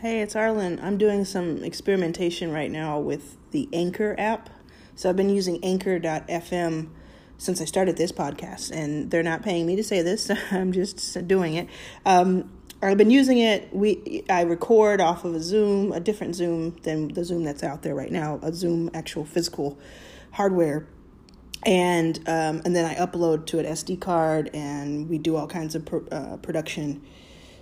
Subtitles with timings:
[0.00, 0.80] Hey, it's Arlan.
[0.80, 4.48] I'm doing some experimentation right now with the Anchor app.
[4.94, 6.90] So I've been using anchor.fm
[7.36, 10.30] since I started this podcast, and they're not paying me to say this.
[10.52, 11.66] I'm just doing it.
[12.06, 12.48] Um,
[12.80, 13.74] I've been using it.
[13.74, 17.82] We I record off of a Zoom, a different Zoom than the Zoom that's out
[17.82, 19.80] there right now, a Zoom actual physical
[20.30, 20.86] hardware,
[21.64, 25.74] and um, and then I upload to an SD card, and we do all kinds
[25.74, 27.02] of uh, production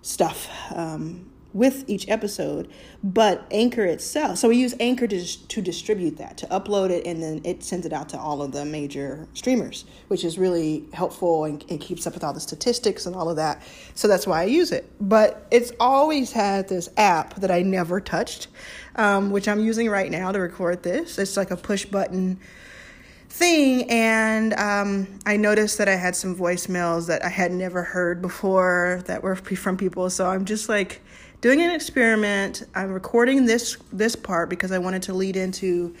[0.00, 0.48] stuff.
[0.74, 2.68] Um, with each episode,
[3.02, 4.38] but Anchor itself.
[4.38, 7.86] So we use Anchor to, to distribute that, to upload it, and then it sends
[7.86, 12.06] it out to all of the major streamers, which is really helpful and, and keeps
[12.06, 13.62] up with all the statistics and all of that.
[13.94, 14.90] So that's why I use it.
[15.00, 18.48] But it's always had this app that I never touched,
[18.96, 21.18] um, which I'm using right now to record this.
[21.18, 22.40] It's like a push button
[23.32, 28.20] thing and um, i noticed that i had some voicemails that i had never heard
[28.20, 31.00] before that were from people so i'm just like
[31.42, 32.62] doing an experiment.
[32.74, 35.94] I'm recording this this part because I wanted to lead into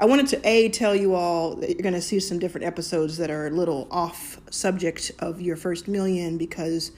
[0.00, 3.16] I wanted to a tell you all that you're going to see some different episodes
[3.18, 6.90] that are a little off subject of your first million because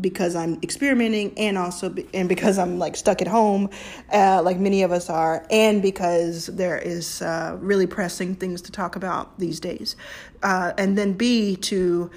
[0.00, 3.70] because I'm experimenting and also and because I'm like stuck at home,
[4.12, 8.72] uh, like many of us are, and because there is uh, really pressing things to
[8.72, 9.96] talk about these days,
[10.42, 12.10] uh, and then B to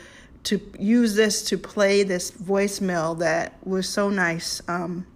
[0.45, 4.61] to use this to play this voicemail that was so nice.
[4.67, 5.07] Um,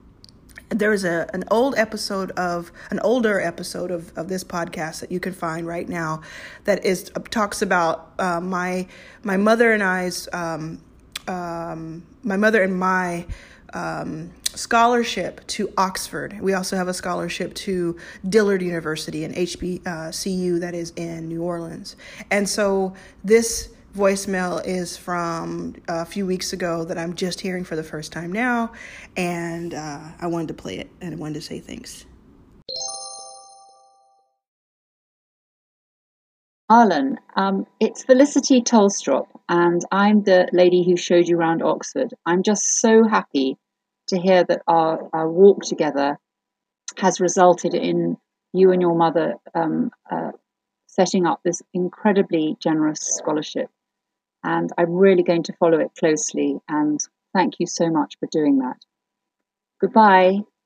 [0.69, 5.11] there was a an old episode of an older episode of, of this podcast that
[5.11, 6.21] you can find right now
[6.65, 8.87] that is uh, talks about uh, my
[9.23, 10.81] my mother and I's um,
[11.29, 13.25] um, my mother and my
[13.73, 16.39] um, scholarship to Oxford.
[16.41, 21.95] We also have a scholarship to Dillard University and HBCU that is in New Orleans.
[22.31, 27.75] And so this voicemail is from a few weeks ago that I'm just hearing for
[27.75, 28.71] the first time now,
[29.17, 32.05] and uh, I wanted to play it and I wanted to say thanks.
[36.69, 42.13] Arlan, um, it's Felicity Tolstrop, and I'm the lady who showed you around Oxford.
[42.25, 43.57] I'm just so happy
[44.07, 46.17] to hear that our, our walk together
[46.97, 48.17] has resulted in
[48.53, 50.31] you and your mother um, uh,
[50.87, 53.69] setting up this incredibly generous scholarship
[54.43, 56.59] and I'm really going to follow it closely.
[56.67, 56.99] And
[57.33, 58.77] thank you so much for doing that.
[59.81, 60.39] Goodbye.